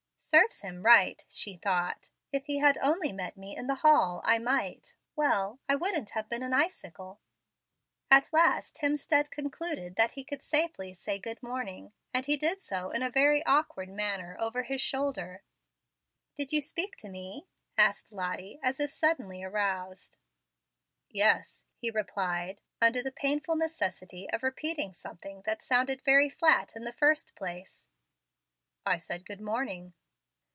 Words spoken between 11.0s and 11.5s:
"good